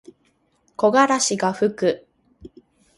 [0.77, 2.07] 木枯らしがふく。